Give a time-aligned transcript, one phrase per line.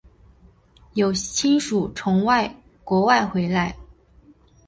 [0.95, 2.25] 有亲属从
[2.83, 3.77] 国外回来